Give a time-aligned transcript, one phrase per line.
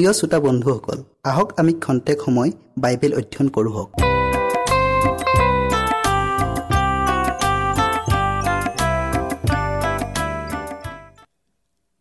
[0.00, 3.90] প্ৰিয় শ্ৰোতা বন্ধুসকল আহক আমি খন্তেক সময় বাইবেল অধ্যয়ন কৰোঁ হওক।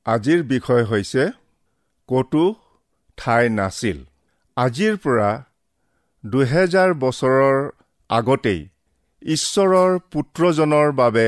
[0.05, 1.23] আজিৰ বিষয় হৈছে
[2.09, 2.43] ক'তো
[3.17, 3.97] ঠাই নাছিল।
[4.57, 5.29] আজিৰ পৰা
[6.23, 7.57] দুহেজাৰ বছৰৰ
[8.09, 8.61] আগতেই
[9.21, 11.27] ঈশ্বৰৰ পুত্ৰজনৰ বাবে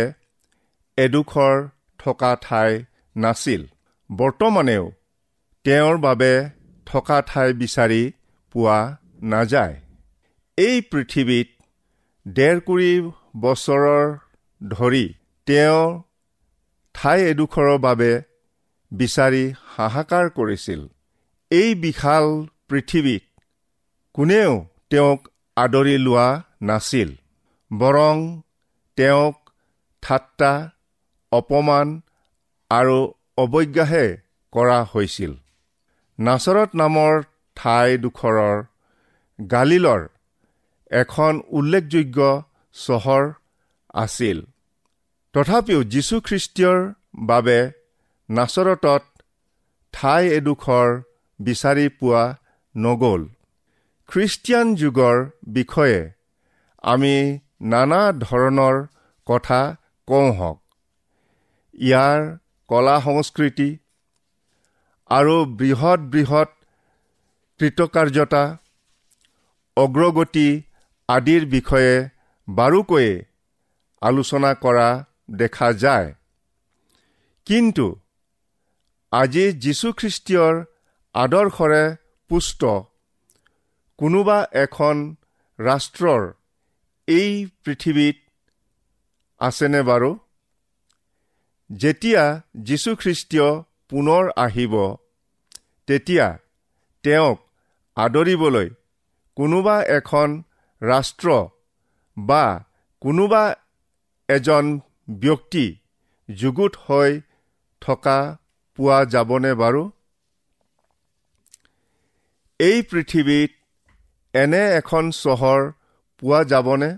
[0.97, 1.55] এডোখৰ
[1.99, 2.71] থকা ঠাই
[3.15, 3.61] নাছিল।
[4.09, 4.85] বৰ্তমানেও
[5.65, 6.31] তেওঁৰ বাবে
[6.91, 8.01] থকা ঠাই বিচাৰি
[8.55, 8.79] পোৱা
[9.31, 9.75] নাযায়।
[10.57, 11.49] এই পৃথিৱীত
[12.25, 12.93] ডেৰ কুৰি
[13.43, 14.05] বছৰৰ
[14.61, 15.05] ধৰি
[15.47, 15.81] তেওঁ
[16.95, 18.11] ঠাই এডোখৰৰ বাবে
[18.91, 19.43] বিচাৰি
[19.75, 20.81] হাহাকাৰ কৰিছিল।
[21.51, 22.25] এই বিশাল
[22.69, 23.23] পৃথিৱীত
[24.15, 24.51] কোনেও
[24.89, 25.19] তেওঁক
[25.57, 26.27] আদৰি লোৱা
[26.61, 27.09] নাছিল
[27.71, 28.15] বৰং
[28.97, 29.35] তেওঁক
[30.03, 30.51] ঠাট্টা
[31.31, 31.87] অপমান
[32.71, 32.97] আৰু
[33.37, 34.05] অৱজ্ঞাহে
[34.53, 35.33] কৰা হৈছিল।
[36.21, 37.13] নাচৰত নামৰ
[37.55, 38.57] ঠাইডোখৰৰ
[39.39, 40.01] গালিলৰ
[40.91, 42.19] এখন উল্লেখযোগ্য
[42.75, 43.23] চহৰ
[43.93, 44.37] আছিল।
[45.33, 46.79] তথাপিও যীশুখ্ৰীষ্টীয়ৰ
[47.27, 47.59] বাবে
[48.29, 49.03] নাচৰতত
[49.93, 50.87] ঠাই এডোখৰ
[51.39, 52.23] বিচাৰি পোৱা
[52.75, 53.21] নগ'ল।
[54.09, 55.99] খ্ৰীষ্টিয়ান যুগৰ বিষয়ে
[56.83, 57.15] আমি
[57.61, 58.75] নানা ধৰণৰ
[59.27, 59.61] কথা
[60.07, 60.59] কওঁ হওক।
[61.73, 62.19] ইয়াৰ
[62.67, 63.69] কলা সংস্কৃতি
[65.11, 66.49] আৰু বৃহৎ বৃহৎ
[67.59, 68.43] কৃতকাৰ্যতা
[69.77, 70.47] অগ্ৰগতি
[71.09, 72.09] আদিৰ বিষয়ে
[72.47, 73.25] বাৰুকৈয়ে
[74.01, 74.87] আলোচনা কৰা
[75.31, 76.13] দেখা যায়।
[77.47, 77.85] কিন্তু
[79.11, 80.55] আজি যীশুখ্ৰীষ্টীয়ৰ
[81.15, 81.83] আদৰ্শৰে
[82.29, 82.61] পুষ্ট
[83.99, 84.95] কোনোবা এখন
[85.59, 86.21] ৰাষ্ট্ৰৰ
[87.07, 87.29] এই
[87.63, 88.17] পৃথিৱীত
[89.41, 90.11] আছেনে বাৰু?
[91.69, 92.23] যেতিয়া
[92.55, 93.49] যীশুখ্ৰীষ্টীয়
[93.91, 94.73] পুনৰ আহিব।
[95.87, 96.27] তেতিয়া
[97.03, 97.37] তেওঁক
[97.97, 98.69] আদৰিবলৈ
[99.37, 100.43] কোনোবা এখন
[100.81, 101.29] ৰাষ্ট্ৰ
[102.17, 102.43] বা
[103.01, 103.43] কোনোবা
[104.29, 104.65] এজন
[105.19, 105.65] ব্যক্তি
[106.29, 107.21] যুগুত হৈ
[107.81, 108.17] থকা
[108.77, 109.83] পোৱা যাবনে বাৰু?
[112.59, 113.51] এই পৃথিৱীত
[114.33, 115.61] এনে এখন চহৰ
[116.21, 116.91] পোৱা যাবনে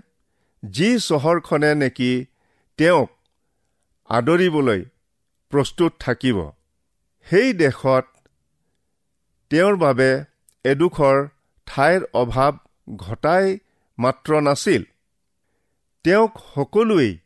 [0.62, 2.12] যি চহৰখনে নেকি
[2.78, 3.08] তেওঁক
[4.10, 4.80] আদৰিবলৈ
[5.52, 6.38] প্ৰস্তুত থাকিব?
[7.30, 8.04] সেই দেশত
[9.50, 10.24] তেওঁৰ বাবে
[10.64, 11.28] এডোখৰ
[11.66, 12.52] ঠাইৰ অভাৱ
[12.96, 13.58] ঘটাই
[13.98, 14.82] মাত্ৰ নাছিল।
[16.04, 17.18] তেওঁক সকলোৱেই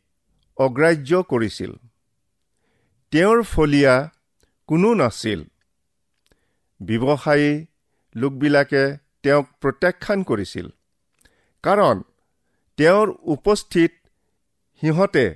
[0.57, 1.73] অগ্ৰাহ্য কৰিছিল।
[3.11, 4.11] তেওঁৰ ফলীয়া
[4.67, 5.41] কোনো নাছিল।
[6.81, 7.67] ব্যৱসায়ী
[8.15, 10.67] লোকবিলাকে তেওঁক প্ৰত্যাখ্যান কৰিছিল।
[11.63, 12.03] কাৰণ
[12.77, 13.93] তেওঁৰ উপস্থিত
[14.81, 15.27] সিহঁতে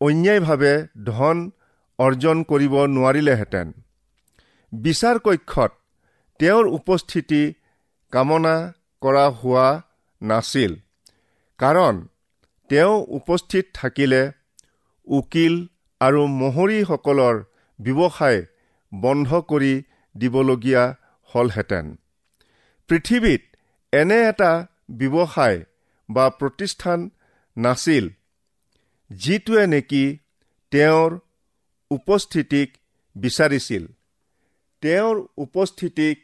[0.00, 0.74] অন্যায়ভাৱে
[1.04, 1.50] ধন
[1.98, 3.72] অৰ্জন কৰিব নোৱাৰিলেহেঁতেন।
[4.72, 5.72] বিচাৰ কক্ষত
[6.40, 7.42] তেওঁৰ উপস্থিতি
[8.12, 8.56] কামনা
[9.02, 9.66] কৰা হোৱা
[10.22, 10.72] নাছিল।
[11.58, 11.94] কাৰণ
[12.70, 14.22] তেওঁ উপস্থিত থাকিলে
[15.06, 15.54] উকিল
[16.00, 17.36] আৰু মহৰীসকলৰ
[17.78, 18.40] ব্যৱসায়
[18.92, 19.72] বন্ধ কৰি
[20.14, 20.84] দিবলগীয়া
[21.30, 21.86] হ'লহেঁতেন।
[22.88, 23.42] পৃথিৱীত
[23.92, 24.52] এনে এটা
[24.90, 25.58] ব্যৱসায়
[26.08, 27.10] বা প্ৰতিষ্ঠান
[27.56, 28.04] নাছিল
[29.10, 30.04] যিটোৱে নেকি
[30.72, 31.10] তেওঁৰ
[31.90, 32.68] উপস্থিতিক
[33.16, 33.84] বিচাৰিছিল।
[34.82, 36.16] তেওঁৰ উপস্থিতিক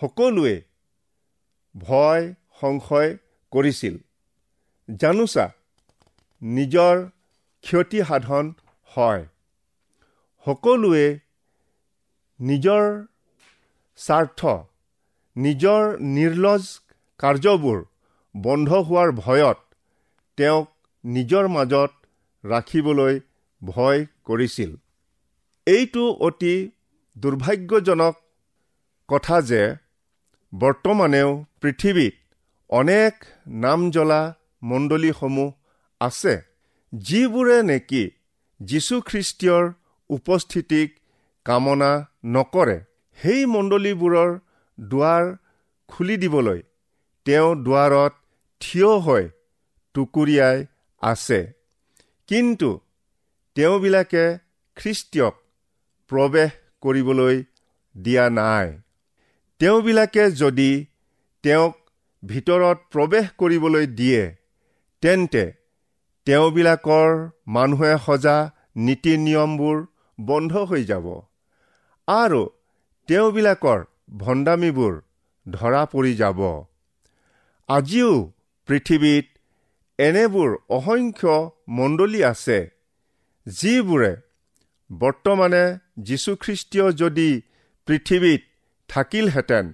[0.00, 0.54] সকলোৱে
[1.74, 2.24] ভয়
[2.60, 3.10] সংশয়
[3.52, 3.94] কৰিছিল।
[4.88, 5.46] জানোচা
[6.42, 6.94] নিজৰ
[7.64, 8.52] ক্ষতি সাধন
[8.96, 9.24] হয়।
[10.46, 11.06] সকলোৱে
[12.40, 12.84] নিজৰ
[13.98, 14.40] স্বাৰ্থ
[15.36, 15.82] নিজৰ
[16.14, 16.64] নিৰ্লজ
[17.20, 17.78] কাৰ্যবোৰ
[18.34, 19.58] বন্ধ হোৱাৰ ভয়ত
[20.38, 20.66] তেওঁক
[21.04, 21.92] নিজৰ মাজত
[22.44, 23.20] ৰাখিবলৈ
[23.62, 24.70] ভয় কৰিছিল।
[25.66, 26.54] এইটো অতি
[27.16, 28.14] দুৰ্ভাগ্যজনক
[29.08, 29.62] কথা যে
[30.52, 31.30] বৰ্তমানেও
[31.60, 32.14] পৃথিৱীত
[32.70, 34.20] অনেক নাম জ্বলা
[34.62, 35.52] মণ্ডলীসমূহ
[36.00, 36.34] আছে
[36.92, 38.04] যিবোৰে নেকি
[38.60, 39.64] যীশুখ্ৰীষ্টীয়ৰ
[40.10, 40.88] উপস্থিতিক
[41.46, 41.92] কামনা
[42.26, 42.78] নকৰে।
[43.18, 44.30] সেই মণ্ডলীবোৰৰ
[44.78, 45.24] দুৱাৰ
[45.88, 46.60] খুলি দিবলৈ
[47.26, 48.12] তেওঁ দুৱাৰত
[48.60, 49.24] থিয় হৈ
[49.94, 50.66] টুকুৰিয়াই
[51.02, 51.40] আছে।
[52.28, 52.70] কিন্তু
[53.56, 54.24] তেওঁবিলাকে
[54.76, 55.34] খ্ৰীষ্টীয়ক
[56.10, 56.50] প্ৰৱেশ
[56.84, 57.36] কৰিবলৈ
[57.94, 58.66] দিয়া নাই।
[59.60, 60.70] তেওঁবিলাকে যদি
[61.44, 61.74] তেওঁক
[62.22, 64.22] ভিতৰত প্ৰৱেশ কৰিবলৈ দিয়ে
[65.02, 65.44] তেন্তে
[66.26, 67.10] তেওঁবিলাকৰ
[67.54, 68.36] মানুহে সজা
[68.84, 69.76] নীতি নিয়মবোৰ
[70.18, 71.06] বন্ধ হৈ যাব
[72.08, 72.42] আৰু
[73.08, 73.80] তেওঁবিলাকৰ
[74.18, 74.94] ভণ্ডামীবোৰ
[75.46, 76.40] ধৰা পৰি যাব।
[77.68, 78.12] আজিও
[78.68, 79.26] পৃথিৱীত
[79.98, 81.34] এনেবোৰ অসংখ্য
[81.78, 82.58] মণ্ডলী আছে
[83.46, 84.12] যিবোৰে
[84.90, 85.64] বৰ্তমানে
[85.96, 87.40] যীশুখ্ৰীষ্টীয় যদি
[87.86, 88.42] পৃথিৱীত
[88.88, 89.72] থাকিলহেঁতেন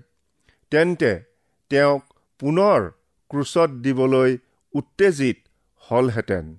[0.71, 1.23] তেন্তে
[1.71, 2.03] তেওঁক
[2.39, 2.91] পুনৰ
[3.31, 4.39] ক্ৰুচত দিবলৈ
[4.73, 5.37] উত্তেজিত
[5.79, 6.57] হ'লহেঁতেন।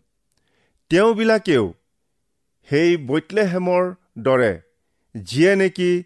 [0.90, 1.74] তেওঁবিলাকেও
[2.70, 4.62] সেই বৈতলেহেমৰ দৰে
[5.16, 6.04] যিয়ে নেকি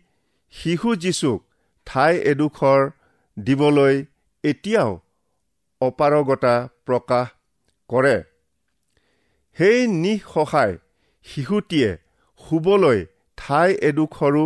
[0.51, 1.43] শিশু যীচুক
[1.85, 2.89] ঠাই এডোখৰ
[3.39, 4.05] দিবলৈ
[4.43, 4.99] এতিয়াও
[5.81, 7.27] অপাৰগতা প্ৰকাশ
[7.87, 8.23] কৰে।
[9.57, 10.77] সেই নিঃসহায়
[11.23, 11.97] শিশুটিয়ে
[12.49, 13.05] শুবলৈ
[13.37, 14.45] ঠাই এডোখৰো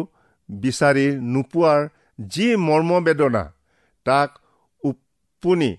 [0.49, 1.89] বিচাৰি নোপোৱাৰ
[2.27, 3.43] যি মৰ্মবেদনা
[4.05, 4.29] তাক
[4.85, 5.77] আপুনি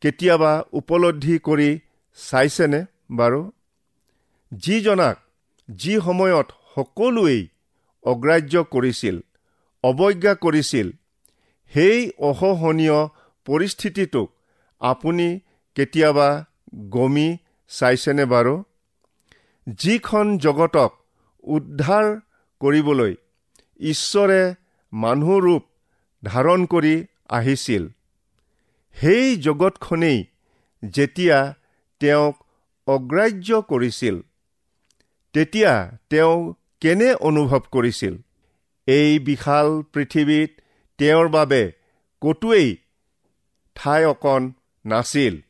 [0.00, 1.80] কেতিয়াবা উপলব্ধি কৰি
[2.18, 2.80] চাইছেনে
[3.12, 3.52] বাৰু?
[4.52, 5.16] যিজনাক
[5.68, 7.48] যি সময়ত সকলোৱেই
[8.04, 9.16] অগ্ৰাহ্য কৰিছিল
[9.84, 10.90] অৱজ্ঞা কৰিছিল
[11.72, 12.98] সেই অসহনীয়
[13.44, 14.28] পৰিস্থিতিটোক
[14.80, 15.40] আপুনি
[15.74, 16.44] কেতিয়াবা
[16.88, 17.28] গমি
[17.68, 18.64] চাইছেনে বাৰু?
[19.66, 20.99] যিখন জগতক
[21.44, 22.20] উদ্ধাৰ
[22.60, 23.14] কৰিবলৈ
[23.80, 24.54] ঈশ্বৰে
[24.92, 25.62] মানুহ ৰূপ
[26.24, 27.88] ধাৰণ কৰি আহিছিল।
[28.92, 30.24] সেই জগতখনেই
[30.88, 31.54] যেতিয়া
[32.00, 32.46] তেওঁক
[32.86, 34.20] অগ্ৰাহ্য কৰিছিল
[35.32, 38.16] তেতিয়া তেওঁ কেনে অনুভৱ কৰিছিল?
[38.86, 40.50] এই বিশাল পৃথিৱীত
[40.98, 41.72] তেওঁৰ বাবে
[42.20, 42.76] ক'তোৱেই
[43.74, 44.52] ঠাই অকণ
[44.86, 45.40] নাছিল।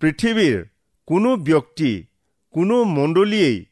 [0.00, 0.64] পৃথিৱীৰ
[1.06, 2.04] কোনো ব্যক্তি
[2.50, 3.64] কোনো মণ্ডলীয়েই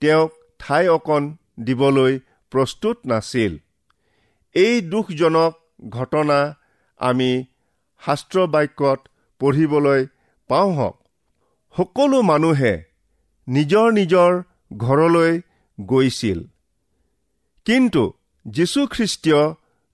[0.00, 1.22] তেওঁক ঠাই অকণ
[1.60, 2.12] দিবলৈ
[2.52, 3.52] প্ৰস্তুত নাছিল।
[4.54, 5.52] এই দুখজনক
[5.88, 6.38] ঘটনা
[7.00, 7.30] আমি
[8.02, 9.00] শাস্ত্ৰ বাক্যত
[9.40, 10.06] পঢ়িবলৈ
[10.50, 10.96] পাওঁ হওক
[11.74, 12.74] সকলো মানুহে
[13.48, 14.30] নিজৰ নিজৰ
[14.76, 15.32] ঘৰলৈ
[15.78, 16.40] গৈছিল।
[17.66, 18.02] কিন্তু
[18.46, 19.42] যীশুখ্ৰীষ্টীয়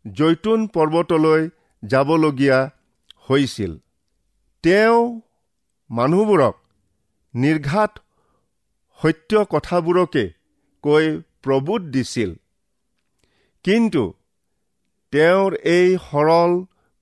[0.04, 1.42] জৈতুন পৰ্বতলৈ
[1.82, 2.58] যাবলগীয়া
[3.28, 3.72] হৈছিল।
[4.64, 5.00] তেওঁ
[5.90, 6.54] মানুহবোৰক
[7.34, 7.92] নিৰ্ঘাত
[8.98, 10.24] সত্য কথাবোৰকে
[10.86, 11.06] কৈ
[11.42, 12.30] প্ৰভূত দিছিল।
[13.64, 14.02] কিন্তু
[15.12, 16.52] তেওঁৰ এই সৰল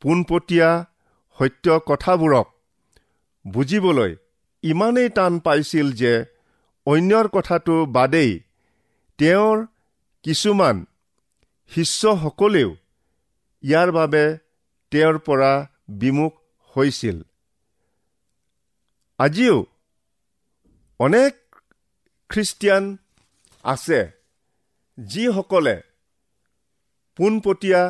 [0.03, 0.71] পোনপটীয়া
[1.39, 2.49] সত্য কথাবোৰক
[3.45, 4.13] বুজিবলৈ
[4.65, 6.13] ইমানেই টান পাইছিল যে
[6.87, 8.33] অন্যৰ কথাটো বাদেই
[9.19, 9.57] তেওঁৰ
[10.25, 10.77] কিছুমান
[11.73, 12.71] শিষ্যসকলেও
[13.65, 14.25] ইয়াৰ বাবে
[14.93, 15.53] তেওঁৰ পৰা
[16.01, 16.33] বিমুখ
[16.77, 17.19] হৈছিল।
[19.19, 19.57] আজিও
[21.01, 21.35] অনেক
[22.31, 22.85] খ্ৰীষ্টিয়ান
[23.65, 24.01] আছে।
[24.99, 25.77] যিসকলে
[27.19, 27.83] পোনপটীয়া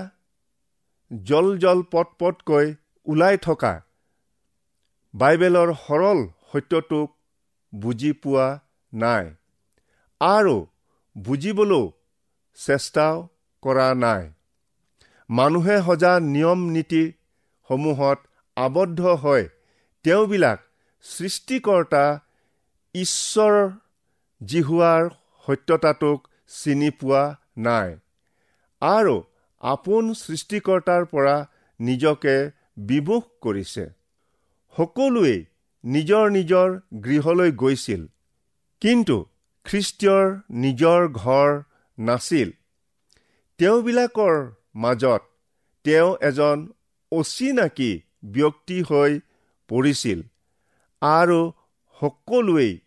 [1.10, 2.66] জল জল পট পটকৈ
[3.06, 3.72] ওলাই থকা
[5.14, 7.08] বাইবেলৰ সৰল সত্যটোক
[7.72, 8.46] বুজি পোৱা
[8.92, 9.26] নাই
[10.20, 10.56] আৰু
[11.16, 11.84] বুজিবলৈও
[12.58, 13.16] চেষ্টাও
[13.62, 14.24] কৰা নাই।
[15.30, 18.18] মানুহে সজা নিয়ম নীতিসমূহত
[18.56, 19.44] আবদ্ধ হয়
[20.04, 20.58] তেওঁবিলাক
[21.04, 22.04] সৃষ্টিকৰ্তা
[22.94, 23.54] ঈশ্বৰ
[24.40, 25.02] জিহুৱাৰ
[25.46, 27.96] সত্যতাটোক চিনি পোৱা নাই।
[28.80, 29.22] আৰু
[29.60, 31.46] আপোন সৃষ্টিকৰ্তাৰ পৰা
[31.80, 33.86] নিজকে বিমুখ কৰিছে।
[34.76, 35.44] সকলোৱেই
[35.84, 38.06] নিজৰ নিজৰ গৃহলৈ গৈছিল।
[38.80, 39.26] কিন্তু
[39.64, 41.62] খ্ৰীষ্টীয়ৰ নিজৰ ঘৰ
[41.98, 42.50] নাছিল।
[43.58, 45.22] তেওঁবিলাকৰ মাজত
[45.84, 46.68] তেওঁ এজন
[47.12, 49.20] অচিনাকি ব্যক্তি হৈ
[49.68, 50.22] পৰিছিল।
[51.00, 51.52] আৰু
[52.00, 52.80] সকলোৱেই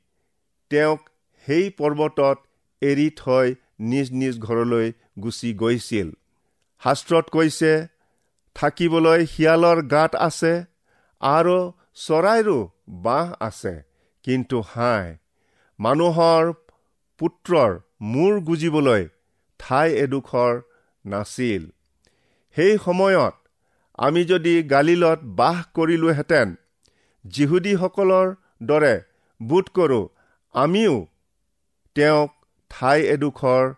[0.69, 1.09] তেওঁক
[1.45, 2.46] সেই পৰ্বতত
[2.81, 3.47] এৰি থৈ
[3.91, 4.87] নিজ নিজ ঘৰলৈ
[5.23, 6.09] গুচি গৈছিল।
[6.81, 7.71] শাস্ত্ৰত কৈছে
[8.55, 10.53] থাকিবলৈ শিয়ালৰ গাত আছে
[11.21, 11.57] আৰু
[12.05, 12.57] চৰাইৰো
[13.05, 13.73] বাঁহ আছে
[14.25, 15.05] কিন্তু হাই
[15.79, 16.43] মানুহৰ
[17.19, 17.71] পুত্ৰৰ
[18.13, 19.03] মূৰ গুজিবলৈ
[19.59, 20.53] ঠাই এডোখৰ
[21.05, 21.63] নাছিল।
[22.57, 23.35] সেই সময়ত
[23.99, 26.47] আমি যদি গালিলত বাস কৰিলোহেঁতেন
[27.25, 28.27] যিহুদীসকলৰ
[28.63, 28.95] দৰে
[29.41, 30.05] বোধ কৰোঁ
[30.55, 30.95] আমিও
[31.95, 32.31] তেওঁক
[32.69, 33.73] ঠাই এডোখৰ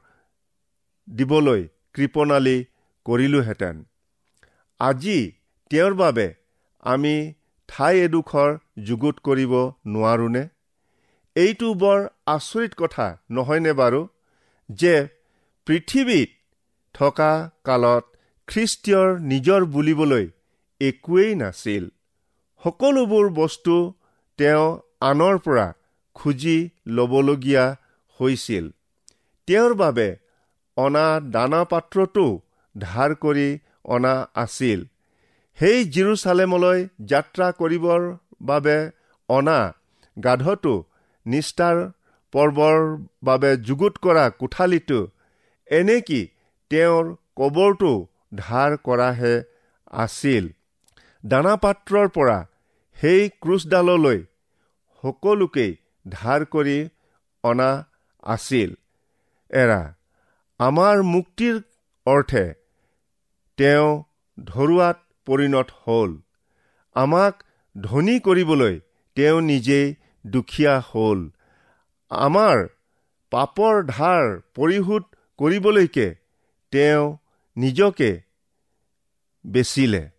[1.08, 2.58] দিবলৈ কৃপণালী
[3.06, 3.84] কৰিলোহেঁতেন।
[4.80, 5.32] আজি
[5.70, 6.34] তেওঁৰ বাবে
[6.80, 7.34] আমি
[7.68, 9.54] ঠাই এডোখৰ যুগুত কৰিব
[9.86, 10.48] নোৱাৰোনে?
[11.36, 14.02] এইটো বৰ আচৰিত কথা নহয়নে বাৰু?
[14.70, 15.08] যে
[15.66, 16.30] পৃথিৱীত
[16.94, 18.06] থকা কালত
[18.48, 20.26] খ্ৰীষ্টীয়ৰ নিজৰ বুলিবলৈ
[20.82, 21.90] একোৱেই নাছিল।
[22.64, 23.94] সকলোবোৰ বস্তু
[24.38, 24.68] তেওঁ
[25.02, 25.74] আনৰ পৰা
[26.14, 27.76] খুজি ল'বলগীয়া
[28.20, 28.70] হৈছিল।
[29.50, 30.08] তেওঁৰ বাবে
[30.78, 32.26] অনা দানা পাত্ৰটো
[32.76, 33.46] ধাৰ কৰি
[33.96, 34.80] অনা আছিল।
[35.58, 36.80] সেই জিৰচালেমলৈ
[37.12, 38.04] যাত্ৰা কৰিবৰ
[38.42, 38.76] বাবে
[39.30, 39.60] অনা
[40.18, 40.74] গাধটো
[41.26, 41.78] নিষ্ঠাৰ
[42.34, 42.78] পৰ্বৰ
[43.24, 45.00] বাবে যুগুত কৰা কোঠালিটো
[45.72, 46.22] এনেকি
[46.72, 47.92] তেওঁৰ কবৰটো
[48.36, 49.34] ধাৰ কৰাহে
[50.04, 50.46] আছিল।
[51.24, 52.38] দানা পাত্ৰৰ পৰা
[52.98, 54.20] সেই ক্ৰুচডাললৈ
[55.04, 55.72] সকলোকেই
[56.06, 56.78] ধাৰ কৰি
[57.44, 57.70] অনা
[58.24, 58.79] আছিল।
[59.50, 59.94] এৰা।
[60.60, 61.62] আমাৰ মুক্তিৰ
[62.06, 62.54] অৰ্থে
[63.58, 64.04] তেওঁ
[64.44, 66.18] ধৰুৱাত পৰিণত হ'ল।
[66.96, 67.44] আমাক
[67.82, 68.80] ধনী কৰিবলৈ
[69.16, 69.96] তেওঁ নিজেই
[70.28, 71.30] দুখীয়া হ'ল।
[72.10, 72.68] আমাৰ
[73.32, 75.04] পাপৰ ধাৰ পৰিশোধ
[75.38, 76.16] কৰিবলৈকে
[76.72, 77.18] তেওঁ
[77.58, 78.22] নিজকে
[79.46, 80.10] বেচিলে।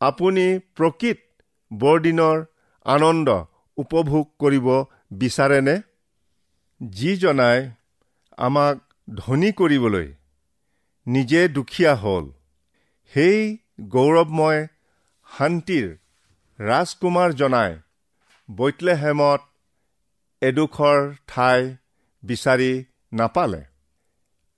[0.00, 1.42] আপুনি প্ৰকৃত
[1.74, 2.44] বৰদিনৰ
[2.84, 3.28] আনন্দ
[3.76, 5.80] উপভোগ কৰিব বিচাৰেনে?
[6.80, 7.70] যিজনাই
[8.38, 8.76] আমাক
[9.14, 10.08] ধনী কৰিবলৈ
[11.06, 12.26] নিজে দুখীয়া হ'ল।
[13.12, 14.60] সেই গৌৰৱময়
[15.28, 15.86] শান্তিৰ
[16.58, 17.72] ৰাজকুমাৰ জনাই
[18.48, 19.40] বৈতলেহেমত
[20.42, 21.76] এডোখৰ ঠাই
[22.22, 23.62] বিচাৰি নাপালে।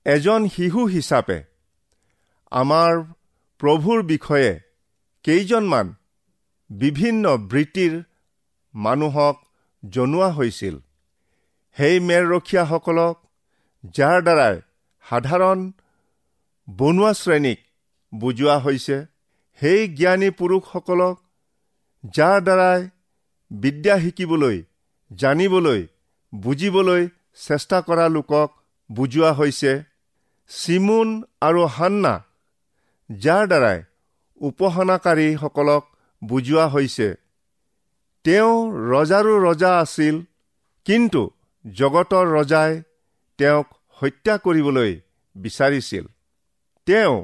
[0.04, 1.38] এজন শিশু হিচাপে
[2.52, 2.92] আমাৰ
[3.60, 4.60] প্ৰভুৰ বিষয়ে
[5.24, 5.94] কেইজনমান
[6.70, 7.94] বিভিন্ন বৃত্তিৰ
[8.74, 9.36] মানুহক
[9.82, 10.76] জনোৱা হৈছিল।
[11.76, 13.16] সেই মেৰৰখীয়াসকলক
[13.84, 14.56] যাৰ দ্বাৰাই
[15.04, 15.60] সাধাৰণ
[16.68, 17.60] বনোৱা শ্ৰেণীক
[18.12, 18.96] বুজোৱা হৈছে
[19.60, 21.16] সেই জ্ঞানী পুৰুষসকলক
[22.04, 22.80] যাৰ দ্বাৰাই
[23.50, 24.58] বিদ্যা শিকিবলৈ
[25.10, 25.80] জানিবলৈ
[26.32, 27.02] বুজিবলৈ
[27.46, 28.48] চেষ্টা কৰা লোকক
[28.90, 29.72] বুজোৱা হৈছে
[30.50, 31.08] চিমুন
[31.40, 32.14] আৰু হান্না
[33.10, 33.78] যাৰ দ্বাৰাই
[34.40, 35.82] উপাসনাকাৰীসকলক
[36.22, 37.08] বুজোৱা হৈছে।
[38.24, 38.54] তেওঁ
[38.92, 40.16] ৰজাৰো ৰজা আছিল
[40.86, 41.22] কিন্তু
[41.64, 42.72] জগতৰ ৰজাই
[43.40, 43.68] তেওঁক
[43.98, 44.90] হত্যা কৰিবলৈ
[45.36, 46.04] বিচাৰিছিল।
[46.86, 47.14] তেওঁ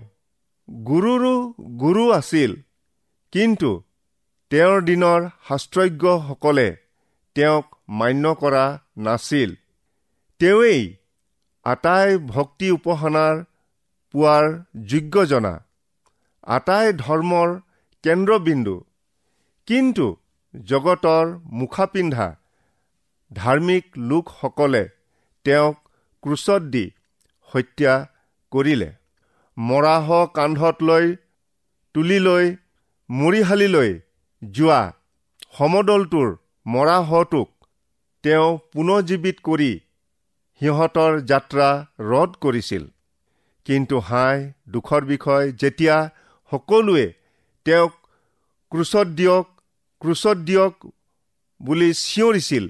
[0.87, 1.35] গুৰুৰো
[1.83, 2.53] গুৰু আছিল
[3.33, 3.71] কিন্তু
[4.51, 6.69] তেওঁৰ দিনৰ শাস্ত্ৰজ্ঞসকলে
[7.37, 8.65] তেওঁক মান্য কৰা
[8.99, 9.51] নাছিল।
[10.41, 10.83] তেওঁৱেই
[11.67, 13.35] আটাই ভক্তি উপাসনাৰ
[14.15, 14.45] পোৱাৰ
[14.87, 15.55] যোগ্য জনা
[16.47, 17.49] আটাই ধৰ্মৰ
[18.05, 18.77] কেন্দ্ৰবিন্দু
[19.69, 20.07] কিন্তু
[20.55, 21.25] জগতৰ
[21.61, 22.27] মুখা পিন্ধা
[23.31, 24.85] ধাৰ্মিক লোকসকলে
[25.45, 25.77] তেওঁক
[26.27, 26.85] ক্ৰোচত দি
[27.49, 27.93] হত্যা
[28.53, 28.91] কৰিলে।
[29.57, 31.07] মৰাহ কান্ধত লৈ
[31.95, 32.47] তুলি লৈ
[33.11, 33.93] মৰিশালীলৈ
[34.43, 34.81] যোৱা
[35.59, 36.33] সমদলটোৰ
[36.67, 37.49] মৰাহটোক
[38.25, 39.71] তেওঁ পুনৰ্জীৱিত কৰি
[40.61, 41.69] সিহঁতৰ যাত্ৰা
[42.11, 42.85] ৰদ কৰিছিল।
[43.67, 44.37] কিন্তু হাই
[44.69, 45.97] দুখৰ বিষয় যেতিয়া
[46.53, 47.07] সকলোৱে
[47.67, 47.93] তেওঁক
[48.73, 49.47] ক্ৰোচত দিয়ক
[50.03, 50.75] ক্ৰোচত দিয়ক
[51.61, 52.65] বুলি চিঞৰিছিল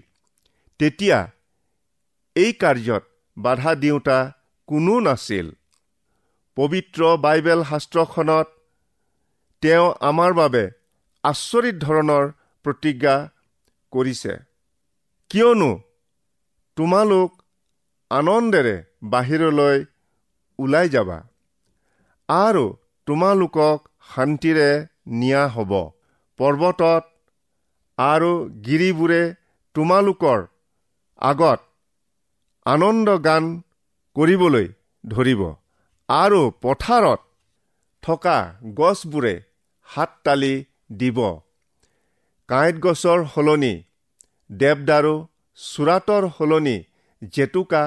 [0.80, 1.18] তেতিয়া
[2.36, 3.04] এই কাৰ্যত
[3.36, 4.18] বাধা দিওঁতা
[4.68, 5.46] কোনো নাছিল।
[6.56, 8.46] পবিত্ৰ বাইবেল শাস্ত্ৰখনত
[9.62, 10.64] তেওঁ আমাৰ বাবে
[11.24, 12.24] আচৰিত ধৰণৰ
[12.64, 13.16] প্ৰতিজ্ঞা
[13.92, 14.32] কৰিছে।
[15.30, 15.70] কিয়নো
[16.76, 17.30] তোমালোক
[18.10, 18.76] আনন্দেৰে
[19.12, 19.76] বাহিৰলৈ
[20.58, 21.18] ওলাই যাবা
[22.28, 22.64] আৰু
[23.06, 23.78] তোমালোকক
[24.10, 24.70] শান্তিৰে
[25.20, 25.72] নিয়া হ'ব।
[26.38, 27.04] পৰ্বতত
[27.98, 28.32] আৰু
[28.66, 29.22] গিৰিবোৰে
[29.74, 30.38] তোমালোকৰ
[31.22, 31.60] আগত
[32.66, 33.44] আনন্দ গান
[34.16, 34.66] কৰিবলৈ
[35.04, 35.42] ধৰিব।
[36.08, 37.20] আৰু পথাৰত
[38.02, 38.38] থকা
[38.78, 39.34] গছবোৰে
[39.88, 40.54] হাত তালি
[40.96, 41.18] দিব।
[42.48, 43.74] কাঁইট গছৰ সলনি
[44.50, 45.14] দেৱদাৰু
[45.58, 46.76] চোৰাটৰ সলনি
[47.32, 47.84] জেতুকা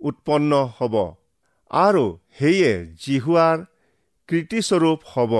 [0.00, 0.94] উৎপন্ন হ'ব।
[1.70, 2.04] আৰু
[2.38, 2.72] সেয়ে
[3.04, 3.58] জিহুৱাৰ
[4.28, 5.32] কীৰ্তিস্বৰূপ হ'ব।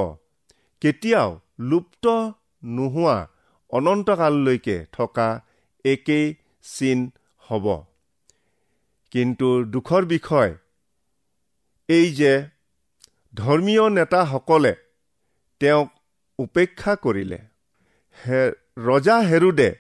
[0.83, 2.05] কেতিয়াও লুপ্ত
[2.65, 3.17] নোহোৱা
[3.71, 5.29] অনন্তকাললৈকে থকা
[5.85, 6.27] একেই
[6.65, 6.99] চিন
[7.43, 7.67] হ'ব।
[9.13, 10.53] কিন্তু দুখৰ বিষয়
[11.89, 12.33] এই যে
[13.35, 14.73] ধৰ্মীয় নেতাসকলে
[15.61, 15.89] তেওঁক
[16.39, 17.39] উপেক্ষা কৰিলে।
[18.19, 18.41] হে
[18.87, 19.71] ৰজা হেৰুদে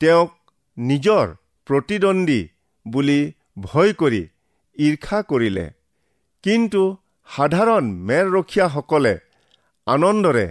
[0.00, 0.30] তেওঁক
[0.76, 1.26] নিজৰ
[1.66, 2.40] প্ৰতিদ্বন্দ্বী
[2.86, 3.20] বুলি
[3.58, 4.22] ভয় কৰি
[4.76, 5.66] ঈৰ্ষা কৰিলে।
[6.44, 6.82] কিন্তু
[7.28, 9.14] সাধাৰণ মেৰৰখীয়াসকলে
[9.86, 10.46] আনন্দৰে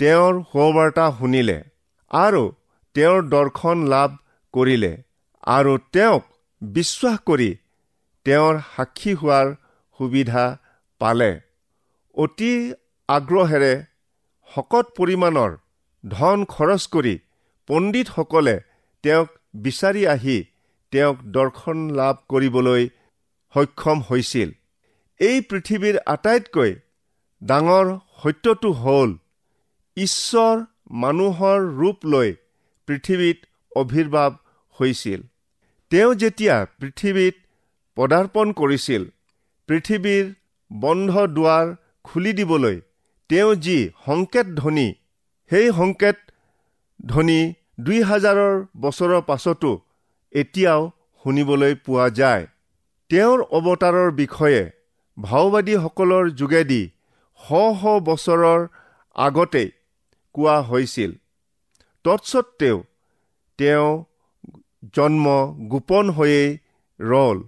[0.00, 1.58] তেওঁৰ সুবাৰ্তা শুনিলে
[2.10, 2.42] আৰু
[2.96, 4.10] তেওঁৰ দৰ্শন লাভ
[4.54, 4.92] কৰিলে
[5.54, 6.24] আৰু তেওঁক
[6.62, 7.50] বিশ্বাস কৰি
[8.26, 9.46] তেওঁৰ সাক্ষী হোৱাৰ
[10.00, 10.44] সুবিধা
[11.00, 11.30] পালে।
[12.14, 12.52] অতি
[13.08, 13.72] আগ্ৰহেৰে
[14.48, 15.52] শকত পৰিমাণৰ
[16.04, 17.14] ধন খৰচ কৰি
[17.68, 18.56] পণ্ডিতসকলে
[19.04, 19.28] তেওঁক
[19.60, 20.36] বিচাৰি আহি
[20.92, 22.88] তেওঁক দৰ্শন লাভ কৰিবলৈ
[23.54, 24.50] সক্ষম হৈছিল।
[25.20, 26.72] এই পৃথিৱীৰ আটাইতকৈ
[27.42, 27.86] ডাঙৰ
[28.22, 29.10] সত্যটো হ'ল
[29.96, 30.56] ঈশ্বৰ
[31.04, 32.28] মানুহৰ ৰূপ লৈ
[32.88, 33.38] পৃথিৱীত
[33.76, 34.30] অভিৰ্ভাৱ
[34.78, 35.20] হৈছিল।
[35.90, 37.34] তেওঁ যেতিয়া পৃথিৱীত
[37.96, 39.02] পদাৰ্পণ কৰিছিল
[39.68, 40.24] পৃথিৱীৰ
[40.70, 41.66] বন্ধ দুৱাৰ
[42.04, 42.80] খুলি দিবলৈ
[43.30, 44.88] তেওঁ যি সংকেত ধ্বনি
[45.50, 46.16] সেই সংকেত
[47.06, 47.38] ধ্বনি
[47.80, 49.70] দুই হাজাৰৰ বছৰৰ পাছতো
[50.32, 50.82] এতিয়াও
[51.24, 52.44] শুনিবলৈ পোৱা যায়।
[53.10, 54.62] তেওঁৰ অৱতাৰৰ বিষয়ে
[55.18, 56.82] ভাওবাদীসকলৰ যোগেদি
[57.40, 57.48] শ
[57.80, 58.60] শ বছৰৰ
[59.16, 59.68] আগতেই
[60.34, 61.10] কোৱা হৈছিল।
[62.04, 62.76] তৎসত্বেও
[63.58, 63.88] তেওঁ
[64.94, 65.26] জন্ম
[65.70, 66.50] গোপন হৈয়েই
[67.00, 67.38] ৰল।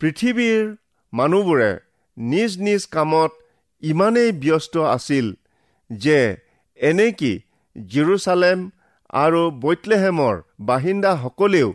[0.00, 0.62] পৃথিৱীৰ
[1.12, 1.70] মানুহবোৰে
[2.16, 3.30] নিজ নিজ কামত
[3.82, 5.26] ইমানেই ব্যস্ত আছিল
[5.90, 6.18] যে
[6.78, 7.32] এনেকি
[7.76, 8.58] জিৰচালেম
[9.12, 10.34] আৰু বৈতলেহেমৰ
[10.68, 11.68] বাসিন্দাসকলেও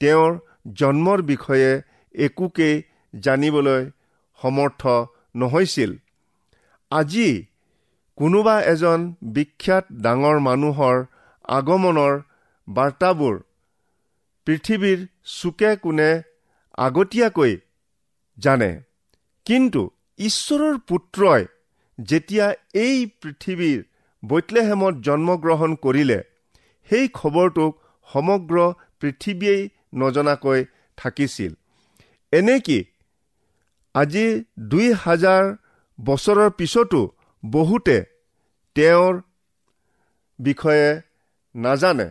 [0.00, 0.30] তেওঁৰ
[0.78, 1.70] জন্মৰ বিষয়ে
[2.14, 2.74] একোকেই
[3.14, 3.82] জানিবলৈ
[4.40, 4.82] সমৰ্থ
[5.40, 5.90] নহৈছিল।
[6.90, 7.28] আজি
[8.18, 9.00] কোনোবা এজন
[9.34, 10.96] বিখ্যাত ডাঙৰ মানুহৰ
[11.44, 12.12] আগমনৰ
[12.68, 13.34] বাৰ্তাবোৰ
[14.50, 16.22] পৃথিৱীৰ চুকে কোণে
[16.78, 17.52] আগতীয়াকৈ
[18.38, 18.70] জানে।
[19.46, 19.82] কিন্তু
[20.18, 21.44] ঈশ্বৰৰ পুত্ৰই
[21.98, 23.78] যেতিয়া এই পৃথিৱীৰ
[24.22, 26.18] বৈতলেহেমত জন্মগ্ৰহণ কৰিলে
[26.90, 27.72] সেই খবৰটোক
[28.08, 28.56] সমগ্ৰ
[29.00, 30.64] পৃথিৱীয়েই নজনাকৈ
[30.96, 31.52] থাকিছিল।
[32.32, 32.84] এনেকি
[33.94, 34.26] আজি
[34.58, 35.56] দুই হাজাৰ
[36.00, 37.00] বছৰৰ পিছতো
[37.46, 37.98] বহুতে
[38.74, 39.22] তেওঁৰ
[40.38, 40.88] বিষয়ে
[41.54, 42.08] নাজানে?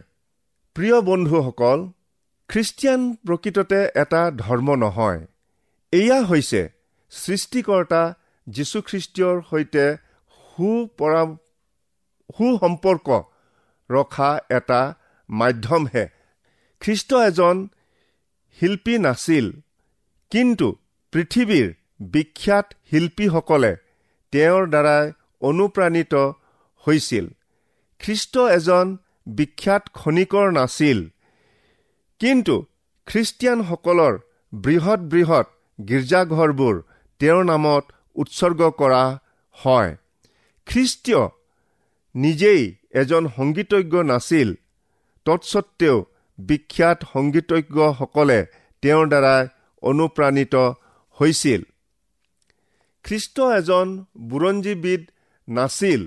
[0.75, 1.79] প্ৰিয় বন্ধুসকল
[2.49, 5.19] খ্ৰীষ্টিয়ান প্ৰকৃততে এটা ধৰ্ম নহয়।
[5.93, 6.61] এয়া হৈছে
[7.11, 8.01] সৃষ্টিকৰ্তা
[8.47, 9.85] যীশুখ্ৰীষ্টীয়ৰ সৈতে
[10.47, 11.21] সুপৰা
[12.37, 13.07] সুসম্পৰ্ক
[13.89, 14.81] ৰখা এটা
[15.29, 16.05] মাধ্যমহে।
[16.81, 17.55] খ্ৰীষ্ট এজন
[18.59, 19.45] শিল্পী নাছিল
[20.31, 20.67] কিন্তু
[21.13, 21.67] পৃথিৱীৰ
[22.01, 23.71] বিখ্যাত শিল্পীসকলে
[24.33, 25.05] তেওঁৰ দ্বাৰাই
[25.41, 26.13] অনুপ্ৰাণিত
[26.87, 27.25] হৈছিল।
[27.99, 28.85] খ্ৰীষ্ট এজন
[29.27, 30.99] বিখ্যাত খনিকৰ নাছিল।
[32.21, 32.55] কিন্তু
[33.07, 34.13] খ্ৰীষ্টিয়ানসকলৰ
[34.53, 35.47] বৃহৎ বৃহৎ
[35.79, 36.75] গীৰ্জাঘৰবোৰ
[37.21, 37.83] তেওঁৰ নামত
[38.15, 39.03] উৎসৰ্গ কৰা
[39.57, 39.91] হয়।
[40.67, 41.23] খ্ৰীষ্টীয়
[42.15, 42.63] নিজেই
[43.01, 44.49] এজন সংগীতজ্ঞ নাছিল
[45.25, 45.97] তৎসত্বেও
[46.39, 48.39] বিখ্যাত সংগীতজ্ঞসকলে
[48.83, 49.41] তেওঁৰ দ্বাৰাই
[49.83, 50.55] অনুপ্ৰাণিত
[51.17, 51.61] হৈছিল।
[53.05, 53.87] খ্ৰীষ্ট এজন
[54.29, 55.01] বুৰঞ্জীবিদ
[55.47, 56.01] নাছিল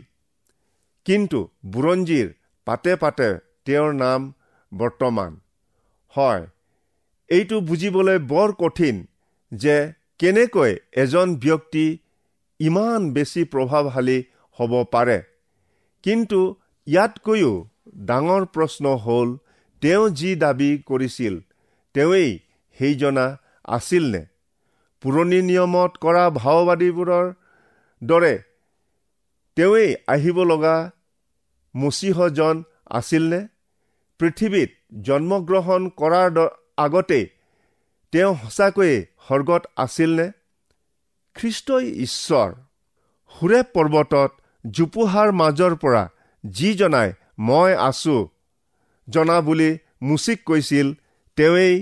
[1.06, 1.40] কিন্তু
[1.72, 2.28] বুৰঞ্জীৰ
[2.66, 3.28] পাতে পাতে
[3.64, 4.20] তেওঁৰ নাম
[4.72, 5.41] বৰ্তমান।
[6.14, 6.42] হয়।
[7.30, 8.96] এইটো বুজিবলৈ বৰ কঠিন
[9.52, 9.76] যে
[10.20, 10.72] কেনেকৈ
[11.02, 11.84] এজন ব্যক্তি
[12.60, 14.18] ইমান বেছি প্ৰভাৱশালী
[14.58, 15.18] হ'ব পাৰে।
[16.04, 16.40] কিন্তু
[16.86, 17.52] ইয়াতকৈও
[18.06, 19.28] ডাঙৰ প্ৰশ্ন হ'ল
[19.82, 21.34] তেওঁ যি দাবী কৰিছিল
[21.94, 22.30] তেওঁৱেই
[22.78, 23.26] সেইজনা
[23.68, 24.22] আছিলনে
[25.02, 27.26] পুৰণি নিয়মত কৰা ভাওবাদীবোৰৰ
[28.02, 28.34] দৰে
[29.56, 30.76] তেওঁৱেই আহিব লগা
[31.74, 32.56] মচীহজন
[32.90, 33.40] আছিলনে
[34.22, 34.70] পৃথিৱীত
[35.02, 36.36] জন্মগ্ৰহণ কৰাৰ
[36.76, 37.24] আগতেই
[38.12, 40.26] তেওঁ সঁচাকৈয়ে স্বৰ্গত আছিলনে?
[41.36, 42.48] খ্ৰীষ্টই ঈশ্বৰ
[43.34, 44.30] সুৰে পৰ্বতত
[44.64, 46.02] জোপোহাৰ মাজৰ পৰা
[46.44, 48.16] যি জনাই মই আছো
[49.08, 49.70] জনা বুলি
[50.02, 50.94] মুচিক কৈছিল
[51.36, 51.74] তেওঁৱেই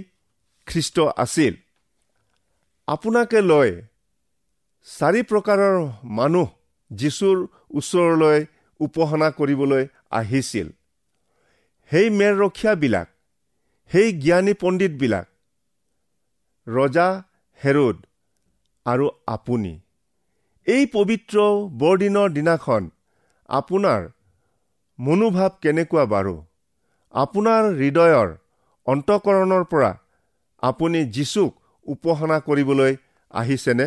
[0.66, 1.55] খ্ৰীষ্ট আছিল
[2.88, 3.70] আপোনাকে লৈ
[4.87, 6.48] চাৰি প্ৰকাৰৰ মানুহ
[6.90, 7.37] যীশুৰ
[7.70, 8.38] ওচৰলৈ
[8.81, 10.68] উপাসনা কৰিবলৈ আহিছিল।
[11.90, 13.09] সেই মেৰৰখীয়াবিলাক
[13.90, 15.26] সেই জ্ঞানী পণ্ডিতবিলাক
[16.66, 17.07] ৰজা
[17.61, 17.96] হেৰুদ
[18.87, 19.72] আৰু আপুনি
[20.66, 21.37] এই পবিত্ৰ
[21.81, 22.83] বৰদিনৰ দিনাখন
[23.48, 24.00] আপোনাৰ
[24.98, 26.35] মনোভাৱ কেনেকুৱা বাৰু?
[27.14, 28.29] আপোনাৰ হৃদয়ৰ
[28.87, 29.90] অন্তকৰণৰ পৰা
[30.62, 31.53] আপুনি যীচুক
[31.87, 32.92] উপাসনা কৰিবলৈ
[33.35, 33.87] আহিছেনে?